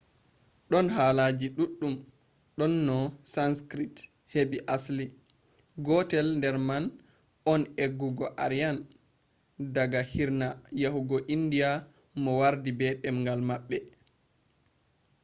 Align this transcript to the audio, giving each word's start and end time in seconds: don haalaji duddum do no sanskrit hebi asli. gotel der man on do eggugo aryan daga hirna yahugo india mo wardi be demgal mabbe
don 0.71 0.87
haalaji 0.95 1.47
duddum 1.57 1.93
do 2.57 2.65
no 2.87 2.97
sanskrit 3.33 3.95
hebi 4.33 4.57
asli. 4.75 5.05
gotel 5.87 6.27
der 6.41 6.55
man 6.67 6.83
on 7.53 7.61
do 7.65 7.71
eggugo 7.85 8.25
aryan 8.45 8.77
daga 9.75 10.01
hirna 10.11 10.47
yahugo 10.83 11.17
india 11.35 11.69
mo 12.21 12.31
wardi 12.41 12.71
be 12.79 12.87
demgal 13.03 13.41
mabbe 13.49 13.77